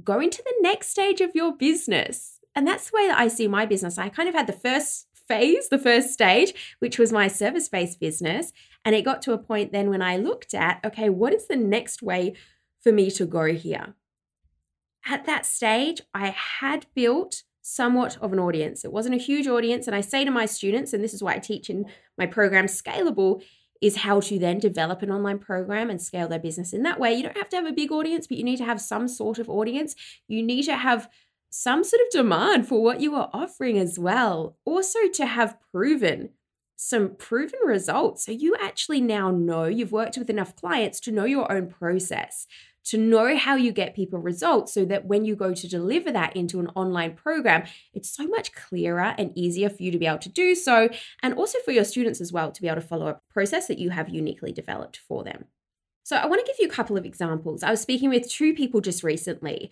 go 0.03 0.19
into 0.19 0.41
the 0.43 0.55
next 0.59 0.89
stage 0.89 1.21
of 1.21 1.35
your 1.35 1.55
business? 1.55 2.39
And 2.55 2.67
that's 2.67 2.89
the 2.89 2.97
way 2.97 3.07
that 3.07 3.19
I 3.19 3.27
see 3.27 3.47
my 3.47 3.65
business. 3.65 3.97
I 3.99 4.09
kind 4.09 4.27
of 4.27 4.33
had 4.33 4.47
the 4.47 4.53
first 4.53 5.07
phase, 5.27 5.69
the 5.69 5.77
first 5.77 6.11
stage, 6.11 6.75
which 6.79 6.97
was 6.97 7.13
my 7.13 7.27
service 7.27 7.69
based 7.69 7.99
business. 7.99 8.51
And 8.83 8.95
it 8.95 9.05
got 9.05 9.21
to 9.21 9.33
a 9.33 9.37
point 9.37 9.71
then 9.71 9.91
when 9.91 10.01
I 10.01 10.17
looked 10.17 10.55
at, 10.55 10.83
okay, 10.83 11.09
what 11.09 11.31
is 11.31 11.47
the 11.47 11.55
next 11.55 12.01
way 12.01 12.33
for 12.81 12.91
me 12.91 13.11
to 13.11 13.25
go 13.25 13.53
here? 13.53 13.93
At 15.05 15.25
that 15.25 15.45
stage, 15.45 16.01
I 16.13 16.29
had 16.29 16.87
built 16.95 17.43
somewhat 17.61 18.17
of 18.19 18.33
an 18.33 18.39
audience. 18.39 18.83
It 18.83 18.91
wasn't 18.91 19.15
a 19.15 19.19
huge 19.19 19.47
audience. 19.47 19.85
And 19.85 19.95
I 19.95 20.01
say 20.01 20.25
to 20.25 20.31
my 20.31 20.47
students, 20.47 20.91
and 20.91 21.03
this 21.03 21.13
is 21.13 21.21
why 21.21 21.35
I 21.35 21.39
teach 21.39 21.69
in 21.69 21.85
my 22.17 22.25
program 22.25 22.65
Scalable, 22.65 23.43
is 23.81 23.97
how 23.97 24.19
to 24.19 24.37
then 24.37 24.59
develop 24.59 25.01
an 25.01 25.11
online 25.11 25.39
program 25.39 25.89
and 25.89 26.01
scale 26.01 26.27
their 26.27 26.39
business 26.39 26.71
in 26.71 26.83
that 26.83 26.99
way. 26.99 27.13
You 27.13 27.23
don't 27.23 27.37
have 27.37 27.49
to 27.49 27.55
have 27.57 27.65
a 27.65 27.73
big 27.73 27.91
audience, 27.91 28.27
but 28.27 28.37
you 28.37 28.43
need 28.43 28.57
to 28.57 28.65
have 28.65 28.79
some 28.79 29.07
sort 29.07 29.39
of 29.39 29.49
audience. 29.49 29.95
You 30.27 30.43
need 30.43 30.63
to 30.63 30.75
have 30.75 31.09
some 31.49 31.83
sort 31.83 32.01
of 32.01 32.11
demand 32.11 32.67
for 32.67 32.81
what 32.81 33.01
you 33.01 33.15
are 33.15 33.29
offering 33.33 33.77
as 33.77 33.97
well. 33.99 34.55
Also, 34.65 34.99
to 35.13 35.25
have 35.25 35.57
proven 35.71 36.29
some 36.75 37.15
proven 37.15 37.59
results. 37.63 38.25
So 38.25 38.31
you 38.31 38.55
actually 38.59 39.01
now 39.01 39.29
know 39.29 39.65
you've 39.65 39.91
worked 39.91 40.17
with 40.17 40.31
enough 40.31 40.55
clients 40.55 40.99
to 41.01 41.11
know 41.11 41.25
your 41.25 41.51
own 41.51 41.67
process, 41.67 42.47
to 42.85 42.97
know 42.97 43.37
how 43.37 43.55
you 43.55 43.71
get 43.71 43.95
people 43.95 44.19
results 44.19 44.73
so 44.73 44.85
that 44.85 45.05
when 45.05 45.25
you 45.25 45.35
go 45.35 45.53
to 45.53 45.67
deliver 45.67 46.11
that 46.11 46.35
into 46.35 46.59
an 46.59 46.67
online 46.75 47.13
program, 47.13 47.63
it's 47.93 48.09
so 48.09 48.27
much 48.27 48.53
clearer 48.53 49.13
and 49.17 49.31
easier 49.35 49.69
for 49.69 49.83
you 49.83 49.91
to 49.91 49.99
be 49.99 50.07
able 50.07 50.17
to 50.19 50.29
do 50.29 50.55
so. 50.55 50.89
And 51.21 51.33
also 51.33 51.59
for 51.63 51.71
your 51.71 51.83
students 51.83 52.21
as 52.21 52.31
well 52.31 52.51
to 52.51 52.61
be 52.61 52.67
able 52.67 52.81
to 52.81 52.87
follow 52.87 53.07
a 53.07 53.19
process 53.29 53.67
that 53.67 53.79
you 53.79 53.91
have 53.91 54.09
uniquely 54.09 54.51
developed 54.51 54.99
for 55.07 55.23
them. 55.23 55.45
So, 56.03 56.15
I 56.17 56.25
want 56.25 56.41
to 56.41 56.51
give 56.51 56.59
you 56.59 56.67
a 56.67 56.75
couple 56.75 56.97
of 56.97 57.05
examples. 57.05 57.63
I 57.63 57.69
was 57.69 57.79
speaking 57.79 58.09
with 58.09 58.29
two 58.29 58.53
people 58.53 58.81
just 58.81 59.03
recently. 59.03 59.69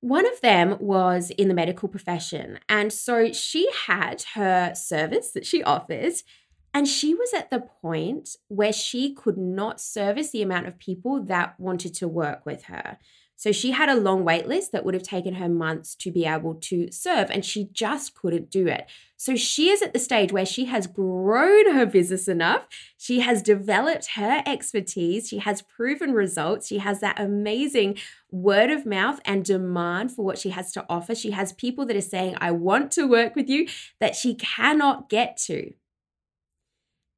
One 0.00 0.26
of 0.26 0.40
them 0.40 0.78
was 0.80 1.30
in 1.30 1.48
the 1.48 1.54
medical 1.54 1.88
profession. 1.88 2.58
And 2.70 2.90
so 2.90 3.32
she 3.32 3.68
had 3.86 4.24
her 4.34 4.74
service 4.74 5.32
that 5.32 5.44
she 5.44 5.62
offers, 5.62 6.24
and 6.72 6.86
she 6.86 7.14
was 7.14 7.32
at 7.34 7.50
the 7.50 7.60
point 7.60 8.36
where 8.48 8.72
she 8.72 9.14
could 9.14 9.36
not 9.36 9.80
service 9.80 10.30
the 10.30 10.42
amount 10.42 10.66
of 10.66 10.78
people 10.78 11.22
that 11.24 11.58
wanted 11.58 11.94
to 11.94 12.08
work 12.08 12.46
with 12.46 12.64
her. 12.64 12.98
So 13.40 13.52
she 13.52 13.70
had 13.70 13.88
a 13.88 13.94
long 13.94 14.22
wait 14.22 14.46
list 14.46 14.70
that 14.72 14.84
would 14.84 14.92
have 14.92 15.02
taken 15.02 15.36
her 15.36 15.48
months 15.48 15.94
to 15.94 16.12
be 16.12 16.26
able 16.26 16.56
to 16.56 16.92
serve, 16.92 17.30
and 17.30 17.42
she 17.42 17.70
just 17.72 18.14
couldn't 18.14 18.50
do 18.50 18.66
it. 18.66 18.86
So 19.16 19.34
she 19.34 19.70
is 19.70 19.80
at 19.80 19.94
the 19.94 19.98
stage 19.98 20.30
where 20.30 20.44
she 20.44 20.66
has 20.66 20.86
grown 20.86 21.74
her 21.74 21.86
business 21.86 22.28
enough. 22.28 22.68
She 22.98 23.20
has 23.20 23.42
developed 23.42 24.10
her 24.16 24.42
expertise. 24.44 25.26
She 25.26 25.38
has 25.38 25.62
proven 25.62 26.12
results. 26.12 26.66
She 26.66 26.80
has 26.80 27.00
that 27.00 27.18
amazing 27.18 27.96
word 28.30 28.70
of 28.70 28.84
mouth 28.84 29.20
and 29.24 29.42
demand 29.42 30.12
for 30.12 30.22
what 30.22 30.36
she 30.36 30.50
has 30.50 30.70
to 30.72 30.84
offer. 30.90 31.14
She 31.14 31.30
has 31.30 31.54
people 31.54 31.86
that 31.86 31.96
are 31.96 32.02
saying, 32.02 32.36
I 32.42 32.50
want 32.50 32.92
to 32.92 33.08
work 33.08 33.34
with 33.36 33.48
you 33.48 33.68
that 34.00 34.14
she 34.14 34.34
cannot 34.34 35.08
get 35.08 35.38
to. 35.46 35.72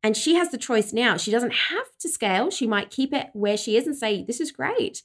And 0.03 0.17
she 0.17 0.35
has 0.35 0.51
the 0.51 0.59
choice 0.59 0.93
now. 0.93 1.17
She 1.17 1.31
doesn't 1.31 1.55
have 1.55 1.87
to 2.01 2.09
scale. 2.09 2.51
She 2.51 2.67
might 2.67 2.91
keep 2.91 3.13
it 3.13 3.29
where 3.33 3.57
she 3.57 3.77
is 3.77 3.87
and 3.87 3.97
say, 3.97 4.25
This 4.25 4.41
is 4.41 4.51
great. 4.51 5.03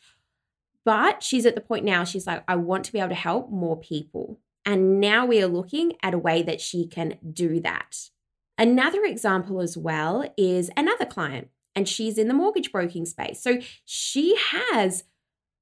But 0.83 1.21
she's 1.21 1.45
at 1.45 1.55
the 1.55 1.61
point 1.61 1.83
now, 1.83 2.05
she's 2.05 2.25
like, 2.25 2.43
I 2.47 2.55
want 2.55 2.85
to 2.85 2.93
be 2.93 2.99
able 2.99 3.09
to 3.09 3.15
help 3.15 3.51
more 3.51 3.77
people. 3.77 4.39
And 4.65 4.99
now 4.99 5.25
we 5.25 5.41
are 5.41 5.47
looking 5.47 5.93
at 6.01 6.13
a 6.13 6.17
way 6.17 6.41
that 6.43 6.61
she 6.61 6.87
can 6.87 7.17
do 7.33 7.59
that. 7.59 8.09
Another 8.57 9.03
example 9.03 9.61
as 9.61 9.77
well 9.77 10.33
is 10.37 10.71
another 10.75 11.05
client, 11.05 11.49
and 11.75 11.87
she's 11.87 12.17
in 12.17 12.27
the 12.27 12.33
mortgage 12.33 12.71
broking 12.71 13.05
space. 13.05 13.41
So 13.41 13.59
she 13.85 14.37
has 14.61 15.03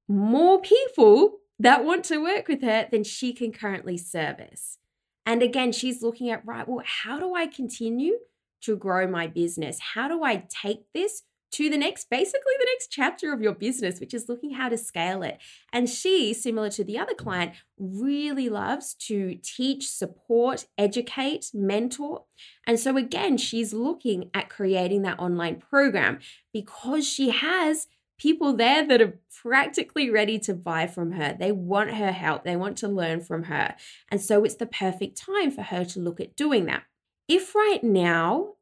more 0.07 0.61
people 0.61 1.39
that 1.59 1.83
want 1.83 2.05
to 2.05 2.21
work 2.21 2.47
with 2.47 2.61
her 2.61 2.87
than 2.89 3.03
she 3.03 3.33
can 3.33 3.51
currently 3.51 3.97
service. 3.97 4.77
And 5.25 5.41
again, 5.41 5.71
she's 5.71 6.03
looking 6.03 6.29
at, 6.29 6.45
right, 6.45 6.67
well, 6.67 6.83
how 6.85 7.19
do 7.19 7.33
I 7.33 7.47
continue 7.47 8.19
to 8.61 8.75
grow 8.75 9.07
my 9.07 9.27
business? 9.27 9.79
How 9.93 10.07
do 10.07 10.23
I 10.23 10.45
take 10.49 10.85
this 10.93 11.23
to 11.55 11.69
the 11.69 11.77
next, 11.77 12.09
basically 12.09 12.53
the 12.59 12.67
next 12.73 12.91
chapter 12.91 13.31
of 13.31 13.41
your 13.41 13.53
business, 13.53 14.01
which 14.01 14.13
is 14.13 14.27
looking 14.27 14.51
how 14.51 14.67
to 14.67 14.77
scale 14.77 15.23
it. 15.23 15.37
And 15.71 15.89
she, 15.89 16.33
similar 16.33 16.69
to 16.71 16.83
the 16.83 16.97
other 16.97 17.13
client, 17.13 17.53
really 17.77 18.49
loves 18.49 18.93
to 19.07 19.39
teach, 19.41 19.87
support, 19.87 20.65
educate, 20.77 21.51
mentor. 21.53 22.25
And 22.67 22.77
so 22.77 22.97
again, 22.97 23.37
she's 23.37 23.73
looking 23.73 24.29
at 24.33 24.49
creating 24.49 25.03
that 25.03 25.19
online 25.19 25.61
program 25.61 26.19
because 26.51 27.07
she 27.07 27.29
has 27.29 27.87
people 28.17 28.53
there 28.53 28.85
that 28.85 29.01
are 29.01 29.19
practically 29.41 30.09
ready 30.09 30.39
to 30.39 30.53
buy 30.53 30.87
from 30.87 31.13
her. 31.13 31.37
They 31.39 31.53
want 31.53 31.91
her 31.91 32.11
help, 32.11 32.43
they 32.43 32.57
want 32.57 32.77
to 32.79 32.89
learn 32.89 33.21
from 33.21 33.43
her. 33.43 33.75
And 34.11 34.19
so 34.19 34.43
it's 34.43 34.55
the 34.55 34.65
perfect 34.65 35.17
time 35.17 35.51
for 35.51 35.61
her 35.61 35.85
to 35.85 36.01
look 36.01 36.19
at 36.19 36.35
doing 36.35 36.65
that. 36.65 36.83
If 37.27 37.55
right 37.55 37.83
now 37.83 38.53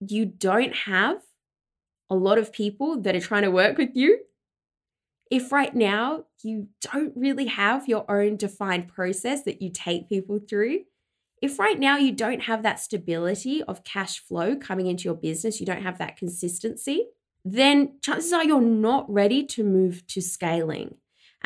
you 0.00 0.26
don't 0.26 0.74
have 0.74 1.22
a 2.10 2.14
lot 2.16 2.38
of 2.38 2.52
people 2.52 3.00
that 3.02 3.14
are 3.14 3.20
trying 3.20 3.42
to 3.42 3.50
work 3.50 3.78
with 3.78 3.90
you, 3.94 4.20
if 5.30 5.52
right 5.52 5.74
now 5.74 6.24
you 6.42 6.68
don't 6.80 7.12
really 7.14 7.46
have 7.46 7.86
your 7.86 8.10
own 8.10 8.36
defined 8.36 8.88
process 8.88 9.42
that 9.44 9.60
you 9.60 9.70
take 9.70 10.08
people 10.08 10.38
through, 10.38 10.80
if 11.40 11.58
right 11.58 11.78
now 11.78 11.96
you 11.96 12.12
don't 12.12 12.42
have 12.42 12.62
that 12.62 12.80
stability 12.80 13.62
of 13.62 13.84
cash 13.84 14.18
flow 14.18 14.56
coming 14.56 14.86
into 14.86 15.04
your 15.04 15.14
business, 15.14 15.60
you 15.60 15.66
don't 15.66 15.82
have 15.82 15.98
that 15.98 16.16
consistency, 16.16 17.06
then 17.44 17.98
chances 18.02 18.32
are 18.32 18.44
you're 18.44 18.60
not 18.60 19.08
ready 19.12 19.44
to 19.46 19.62
move 19.62 20.06
to 20.08 20.20
scaling. 20.20 20.96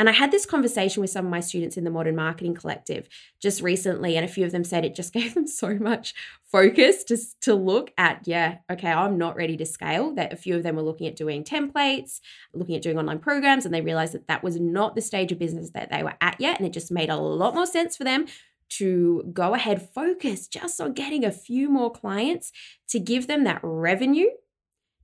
And 0.03 0.09
I 0.09 0.13
had 0.15 0.33
this 0.33 0.47
conversation 0.47 1.01
with 1.01 1.11
some 1.11 1.27
of 1.27 1.31
my 1.31 1.39
students 1.39 1.77
in 1.77 1.85
the 1.85 1.91
Modern 1.91 2.17
Marketing 2.17 2.57
Collective 2.57 3.09
just 3.41 3.63
recently, 3.63 4.17
and 4.17 4.25
a 4.25 4.29
few 4.29 4.45
of 4.45 4.51
them 4.51 4.65
said 4.65 4.85
it 4.85 4.97
just 4.97 5.13
gave 5.13 5.35
them 5.35 5.47
so 5.47 5.77
much 5.77 6.13
focus 6.43 7.05
to, 7.05 7.17
to 7.43 7.55
look 7.55 7.93
at, 7.97 8.23
yeah, 8.27 8.57
okay, 8.69 8.91
I'm 8.91 9.17
not 9.17 9.37
ready 9.37 9.57
to 9.59 9.65
scale. 9.65 10.13
That 10.13 10.33
a 10.33 10.37
few 10.37 10.57
of 10.57 10.65
them 10.65 10.75
were 10.75 10.83
looking 10.83 11.07
at 11.07 11.15
doing 11.15 11.45
templates, 11.45 12.19
looking 12.53 12.75
at 12.75 12.83
doing 12.83 12.99
online 12.99 13.21
programs, 13.21 13.65
and 13.65 13.73
they 13.73 13.81
realized 13.81 14.15
that 14.15 14.27
that 14.27 14.43
was 14.43 14.59
not 14.59 14.97
the 14.97 15.01
stage 15.01 15.31
of 15.31 15.39
business 15.39 15.71
that 15.71 15.93
they 15.93 16.03
were 16.03 16.15
at 16.21 16.35
yet. 16.41 16.59
And 16.59 16.67
it 16.67 16.73
just 16.73 16.91
made 16.91 17.09
a 17.09 17.17
lot 17.17 17.55
more 17.55 17.65
sense 17.65 17.97
for 17.97 18.03
them 18.03 18.27
to 18.71 19.31
go 19.33 19.55
ahead, 19.55 19.89
focus 19.95 20.49
just 20.49 20.81
on 20.81 20.95
getting 20.95 21.25
a 21.25 21.31
few 21.31 21.69
more 21.69 21.93
clients 21.93 22.51
to 22.89 22.99
give 22.99 23.29
them 23.29 23.45
that 23.45 23.61
revenue 23.63 24.31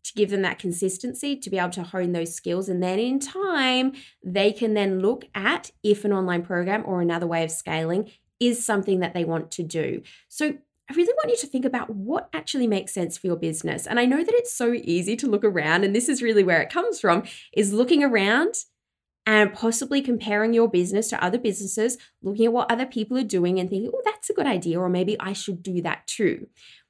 to 0.04 0.12
give 0.14 0.30
them 0.30 0.42
that 0.42 0.58
consistency 0.58 1.36
to 1.36 1.50
be 1.50 1.58
able 1.58 1.70
to 1.70 1.82
hone 1.82 2.12
those 2.12 2.34
skills. 2.34 2.68
And 2.68 2.82
then 2.82 2.98
in 2.98 3.18
time, 3.18 3.92
they 4.24 4.52
can 4.52 4.74
then 4.74 5.00
look 5.00 5.24
at 5.34 5.70
if 5.82 6.04
an 6.04 6.12
online 6.12 6.42
program 6.42 6.82
or 6.86 7.00
another 7.00 7.26
way 7.26 7.44
of 7.44 7.50
scaling 7.50 8.10
is 8.40 8.64
something 8.64 9.00
that 9.00 9.14
they 9.14 9.24
want 9.24 9.50
to 9.52 9.62
do. 9.62 10.02
So 10.28 10.54
I 10.90 10.94
really 10.94 11.12
want 11.14 11.30
you 11.30 11.36
to 11.36 11.46
think 11.46 11.64
about 11.64 11.90
what 11.90 12.30
actually 12.32 12.66
makes 12.66 12.94
sense 12.94 13.18
for 13.18 13.26
your 13.26 13.36
business. 13.36 13.86
And 13.86 14.00
I 14.00 14.06
know 14.06 14.24
that 14.24 14.34
it's 14.34 14.54
so 14.54 14.72
easy 14.72 15.16
to 15.16 15.26
look 15.26 15.44
around, 15.44 15.84
and 15.84 15.94
this 15.94 16.08
is 16.08 16.22
really 16.22 16.42
where 16.42 16.62
it 16.62 16.70
comes 16.70 16.98
from, 16.98 17.24
is 17.52 17.74
looking 17.74 18.02
around 18.02 18.54
and 19.26 19.52
possibly 19.52 20.00
comparing 20.00 20.54
your 20.54 20.70
business 20.70 21.08
to 21.08 21.22
other 21.22 21.36
businesses, 21.36 21.98
looking 22.22 22.46
at 22.46 22.52
what 22.54 22.72
other 22.72 22.86
people 22.86 23.18
are 23.18 23.22
doing 23.22 23.60
and 23.60 23.68
thinking, 23.68 23.90
oh, 23.92 24.00
that's 24.02 24.30
a 24.30 24.32
good 24.32 24.46
idea, 24.46 24.80
or 24.80 24.88
maybe 24.88 25.20
I 25.20 25.34
should 25.34 25.62
do 25.62 25.82
that 25.82 26.06
too 26.06 26.46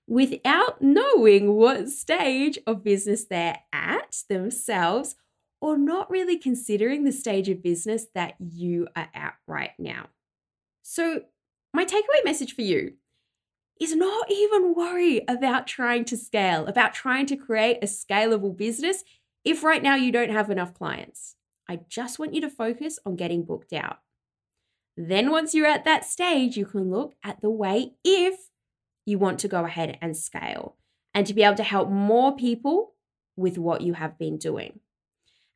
without 0.09 0.81
knowing 0.81 1.53
what 1.53 1.91
stage 1.91 2.59
of 2.67 2.83
business 2.83 3.27
they're 3.27 3.59
at 3.73 4.23
themselves 4.29 5.15
or 5.61 5.77
not 5.77 6.11
really 6.11 6.39
considering 6.39 7.05
the 7.05 7.13
stage 7.13 7.49
of 7.49 7.63
business 7.63 8.07
that 8.15 8.35
you 8.39 8.89
are 8.97 9.11
at 9.15 9.35
right 9.47 9.73
now. 9.79 10.07
So, 10.83 11.23
my 11.75 11.85
takeaway 11.85 12.25
message 12.25 12.55
for 12.55 12.63
you 12.63 12.95
is 13.79 13.95
not 13.95 14.31
even 14.31 14.75
worry 14.75 15.23
about 15.29 15.67
trying 15.67 16.07
to 16.07 16.17
scale, 16.17 16.67
about 16.67 16.95
trying 16.95 17.27
to 17.27 17.37
create 17.37 17.79
a 17.83 17.87
scalable 17.87 18.57
business 18.57 19.05
if 19.45 19.63
right 19.63 19.83
now 19.83 19.95
you 19.95 20.11
don't 20.11 20.31
have 20.31 20.51
enough 20.51 20.73
clients. 20.73 21.37
I 21.69 21.81
just 21.89 22.19
want 22.19 22.33
you 22.33 22.41
to 22.41 22.51
focus 22.51 22.99
on 23.05 23.17
getting 23.17 23.45
booked 23.45 23.75
out. 23.75 23.99
Then, 24.97 25.31
once 25.31 25.55
you're 25.55 25.67
at 25.67 25.85
that 25.85 26.07
stage, 26.07 26.57
you 26.57 26.65
can 26.65 26.91
look 26.91 27.15
at 27.23 27.43
the 27.43 27.51
way 27.51 27.93
if 28.03 28.49
you 29.09 29.19
want 29.19 29.39
to 29.41 29.49
go 29.49 29.65
ahead 29.65 29.97
and 30.03 30.17
scale 30.17 30.77
and 31.15 31.27
to 31.27 31.33
be 31.33 31.43
able 31.43 31.57
to 31.57 31.63
help 31.63 31.89
more 31.89 32.37
people 32.37 32.93
with 33.37 33.57
what 33.57 33.81
you 33.81 33.95
have 33.95 34.19
been 34.19 34.37
doing. 34.37 34.81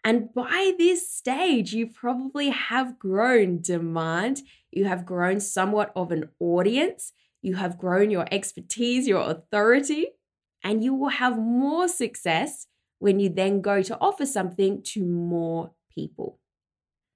And 0.02 0.32
by 0.34 0.72
this 0.78 1.08
stage, 1.08 1.72
you 1.72 1.86
probably 1.86 2.48
have 2.48 2.98
grown 2.98 3.60
demand, 3.60 4.40
you 4.70 4.86
have 4.86 5.04
grown 5.04 5.38
somewhat 5.38 5.92
of 5.94 6.10
an 6.10 6.30
audience, 6.40 7.12
you 7.42 7.56
have 7.56 7.78
grown 7.78 8.10
your 8.10 8.26
expertise, 8.32 9.06
your 9.06 9.30
authority, 9.30 10.06
and 10.64 10.82
you 10.82 10.94
will 10.94 11.10
have 11.10 11.38
more 11.38 11.88
success 11.88 12.66
when 13.00 13.20
you 13.20 13.28
then 13.28 13.60
go 13.60 13.82
to 13.82 13.98
offer 14.00 14.24
something 14.24 14.82
to 14.82 15.04
more 15.04 15.72
people. 15.94 16.38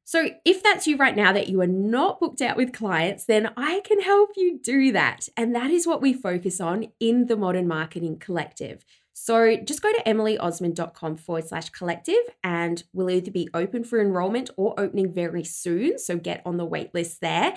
So, 0.09 0.31
if 0.45 0.63
that's 0.63 0.87
you 0.87 0.97
right 0.97 1.17
now 1.17 1.33
that 1.33 1.49
you 1.49 1.61
are 1.63 1.67
not 1.67 2.21
booked 2.21 2.41
out 2.41 2.57
with 2.57 2.73
clients, 2.73 3.25
then 3.25 3.51
I 3.57 3.81
can 3.85 4.01
help 4.01 4.31
you 4.37 4.57
do 4.57 4.93
that. 4.93 5.29
And 5.37 5.53
that 5.57 5.73
is 5.73 5.85
what 5.85 6.01
we 6.01 6.13
focus 6.13 6.61
on 6.61 6.93
in 7.01 7.27
the 7.27 7.37
Modern 7.37 7.67
Marketing 7.67 8.17
Collective. 8.17 8.85
So, 9.15 9.57
just 9.57 9.83
go 9.83 9.93
to 9.93 10.03
emilyosmond.com 10.05 11.17
forward 11.17 11.49
slash 11.49 11.71
collective 11.71 12.23
and 12.45 12.85
we'll 12.93 13.11
either 13.11 13.33
be 13.33 13.49
open 13.53 13.83
for 13.83 14.01
enrollment 14.01 14.49
or 14.57 14.79
opening 14.79 15.13
very 15.13 15.43
soon. 15.43 15.99
So, 15.99 16.19
get 16.19 16.41
on 16.47 16.57
the 16.57 16.65
wait 16.65 16.95
list 16.95 17.21
there. 17.21 17.57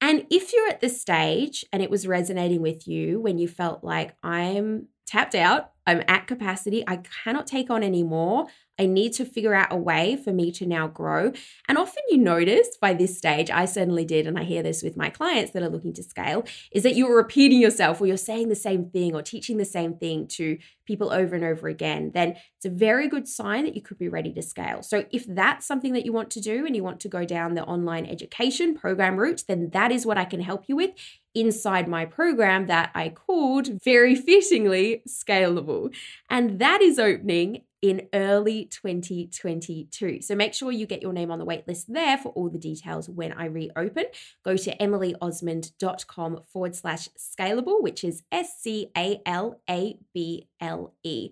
And 0.00 0.26
if 0.30 0.52
you're 0.52 0.68
at 0.68 0.80
this 0.80 1.00
stage 1.00 1.64
and 1.72 1.82
it 1.82 1.90
was 1.90 2.06
resonating 2.06 2.62
with 2.62 2.86
you 2.86 3.18
when 3.18 3.36
you 3.36 3.48
felt 3.48 3.82
like 3.82 4.14
I'm 4.22 4.86
tapped 5.08 5.34
out, 5.34 5.72
I'm 5.88 6.04
at 6.06 6.28
capacity, 6.28 6.84
I 6.86 7.00
cannot 7.24 7.48
take 7.48 7.68
on 7.68 7.82
anymore, 7.82 8.46
I 8.80 8.86
need 8.86 9.12
to 9.14 9.26
figure 9.26 9.52
out 9.52 9.70
a 9.70 9.76
way 9.76 10.16
for 10.16 10.32
me 10.32 10.50
to 10.52 10.64
now 10.64 10.88
grow. 10.88 11.32
And 11.68 11.76
often 11.76 12.02
you 12.08 12.16
notice 12.16 12.78
by 12.80 12.94
this 12.94 13.16
stage, 13.16 13.50
I 13.50 13.66
certainly 13.66 14.06
did, 14.06 14.26
and 14.26 14.38
I 14.38 14.44
hear 14.44 14.62
this 14.62 14.82
with 14.82 14.96
my 14.96 15.10
clients 15.10 15.52
that 15.52 15.62
are 15.62 15.68
looking 15.68 15.92
to 15.92 16.02
scale, 16.02 16.44
is 16.72 16.82
that 16.84 16.96
you're 16.96 17.14
repeating 17.14 17.60
yourself 17.60 18.00
or 18.00 18.06
you're 18.06 18.16
saying 18.16 18.48
the 18.48 18.56
same 18.56 18.88
thing 18.88 19.14
or 19.14 19.20
teaching 19.20 19.58
the 19.58 19.66
same 19.66 19.96
thing 19.98 20.26
to 20.28 20.56
people 20.86 21.12
over 21.12 21.34
and 21.34 21.44
over 21.44 21.68
again. 21.68 22.10
Then 22.14 22.36
it's 22.56 22.64
a 22.64 22.70
very 22.70 23.06
good 23.06 23.28
sign 23.28 23.64
that 23.64 23.76
you 23.76 23.82
could 23.82 23.98
be 23.98 24.08
ready 24.08 24.32
to 24.32 24.40
scale. 24.40 24.82
So 24.82 25.04
if 25.12 25.26
that's 25.28 25.66
something 25.66 25.92
that 25.92 26.06
you 26.06 26.12
want 26.14 26.30
to 26.30 26.40
do 26.40 26.64
and 26.64 26.74
you 26.74 26.82
want 26.82 27.00
to 27.00 27.08
go 27.08 27.26
down 27.26 27.54
the 27.54 27.64
online 27.64 28.06
education 28.06 28.74
program 28.74 29.18
route, 29.18 29.44
then 29.46 29.68
that 29.74 29.92
is 29.92 30.06
what 30.06 30.16
I 30.16 30.24
can 30.24 30.40
help 30.40 30.64
you 30.68 30.76
with 30.76 30.92
inside 31.34 31.86
my 31.86 32.06
program 32.06 32.66
that 32.66 32.90
I 32.94 33.10
called 33.10 33.82
very 33.84 34.16
fittingly 34.16 35.02
Scalable. 35.06 35.94
And 36.30 36.58
that 36.58 36.80
is 36.80 36.98
opening 36.98 37.62
in 37.82 38.08
early 38.12 38.66
2022. 38.66 40.20
So 40.22 40.34
make 40.34 40.54
sure 40.54 40.70
you 40.70 40.86
get 40.86 41.02
your 41.02 41.12
name 41.12 41.30
on 41.30 41.38
the 41.38 41.46
waitlist 41.46 41.86
there 41.88 42.18
for 42.18 42.28
all 42.30 42.50
the 42.50 42.58
details 42.58 43.08
when 43.08 43.32
I 43.32 43.46
reopen. 43.46 44.04
Go 44.44 44.56
to 44.56 44.76
emilyosmond.com 44.76 46.40
forward 46.52 46.76
slash 46.76 47.08
scalable, 47.18 47.82
which 47.82 48.04
is 48.04 48.22
S 48.30 48.60
C 48.60 48.90
A 48.96 49.20
L 49.24 49.60
A 49.68 49.98
B 50.12 50.48
L 50.60 50.94
E. 51.02 51.30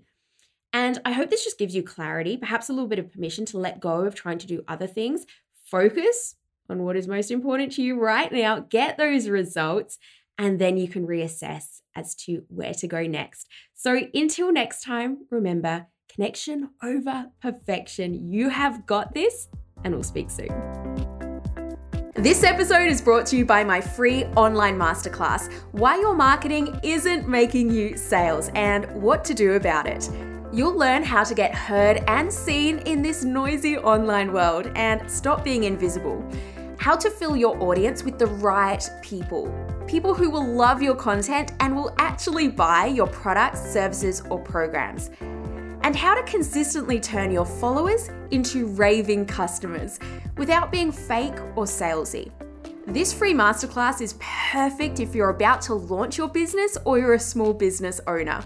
And 0.72 1.00
I 1.04 1.12
hope 1.12 1.30
this 1.30 1.44
just 1.44 1.58
gives 1.58 1.74
you 1.74 1.82
clarity, 1.82 2.36
perhaps 2.36 2.68
a 2.68 2.72
little 2.72 2.88
bit 2.88 2.98
of 2.98 3.12
permission 3.12 3.44
to 3.46 3.58
let 3.58 3.80
go 3.80 4.04
of 4.04 4.14
trying 4.14 4.38
to 4.38 4.46
do 4.46 4.64
other 4.68 4.86
things. 4.86 5.26
Focus 5.64 6.36
on 6.68 6.82
what 6.82 6.96
is 6.96 7.08
most 7.08 7.30
important 7.30 7.72
to 7.72 7.82
you 7.82 7.98
right 7.98 8.30
now, 8.30 8.60
get 8.60 8.98
those 8.98 9.28
results, 9.28 9.98
and 10.36 10.58
then 10.58 10.76
you 10.76 10.86
can 10.86 11.06
reassess 11.06 11.80
as 11.94 12.14
to 12.14 12.44
where 12.48 12.74
to 12.74 12.86
go 12.86 13.02
next. 13.06 13.48
So 13.74 14.00
until 14.14 14.52
next 14.52 14.82
time, 14.84 15.26
remember 15.30 15.86
connection 16.08 16.70
over 16.82 17.26
perfection. 17.40 18.32
You 18.32 18.48
have 18.48 18.86
got 18.86 19.14
this, 19.14 19.48
and 19.84 19.94
we'll 19.94 20.02
speak 20.02 20.30
soon. 20.30 20.48
This 22.14 22.42
episode 22.42 22.88
is 22.88 23.00
brought 23.00 23.26
to 23.26 23.36
you 23.36 23.44
by 23.44 23.62
my 23.62 23.80
free 23.80 24.24
online 24.34 24.76
masterclass 24.76 25.52
Why 25.70 26.00
Your 26.00 26.16
Marketing 26.16 26.78
Isn't 26.82 27.28
Making 27.28 27.70
You 27.70 27.96
Sales 27.96 28.50
and 28.56 28.90
What 29.00 29.24
to 29.26 29.34
Do 29.34 29.52
About 29.52 29.86
It. 29.86 30.10
You'll 30.52 30.76
learn 30.76 31.04
how 31.04 31.22
to 31.22 31.34
get 31.34 31.54
heard 31.54 32.02
and 32.08 32.32
seen 32.32 32.78
in 32.80 33.02
this 33.02 33.22
noisy 33.22 33.78
online 33.78 34.32
world 34.32 34.72
and 34.74 35.08
stop 35.08 35.44
being 35.44 35.62
invisible. 35.62 36.28
How 36.80 36.96
to 36.96 37.08
fill 37.08 37.36
your 37.36 37.56
audience 37.62 38.02
with 38.02 38.18
the 38.18 38.26
right 38.26 38.82
people. 39.00 39.54
People 39.86 40.12
who 40.12 40.28
will 40.28 40.46
love 40.46 40.82
your 40.82 40.96
content 40.96 41.52
and 41.60 41.76
will 41.76 41.94
actually 41.98 42.48
buy 42.48 42.86
your 42.86 43.06
products, 43.06 43.60
services, 43.60 44.22
or 44.28 44.40
programs 44.40 45.10
and 45.88 45.96
how 45.96 46.14
to 46.14 46.22
consistently 46.24 47.00
turn 47.00 47.30
your 47.30 47.46
followers 47.46 48.10
into 48.30 48.66
raving 48.66 49.24
customers 49.24 49.98
without 50.36 50.70
being 50.70 50.92
fake 50.92 51.40
or 51.56 51.64
salesy. 51.64 52.30
This 52.86 53.10
free 53.10 53.32
masterclass 53.32 54.02
is 54.02 54.14
perfect 54.20 55.00
if 55.00 55.14
you're 55.14 55.30
about 55.30 55.62
to 55.62 55.72
launch 55.72 56.18
your 56.18 56.28
business 56.28 56.76
or 56.84 56.98
you're 56.98 57.14
a 57.14 57.18
small 57.18 57.54
business 57.54 58.02
owner. 58.06 58.44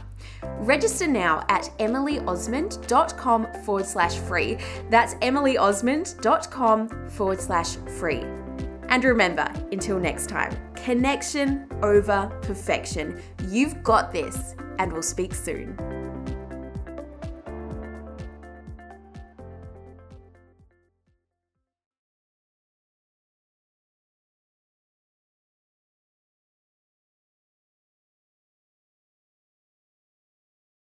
Register 0.60 1.08
now 1.08 1.44
at 1.48 1.64
emilyosmond.com 1.80 3.52
forward 3.64 3.86
slash 3.86 4.18
free. 4.18 4.56
That's 4.88 5.14
emilyosmond.com 5.14 7.08
forward 7.08 7.40
slash 7.40 7.74
free. 7.98 8.22
And 8.88 9.02
remember, 9.02 9.52
until 9.72 9.98
next 9.98 10.28
time, 10.28 10.56
connection 10.76 11.66
over 11.82 12.30
perfection. 12.42 13.20
You've 13.48 13.82
got 13.82 14.12
this, 14.12 14.54
and 14.78 14.92
we'll 14.92 15.02
speak 15.02 15.34
soon. 15.34 16.01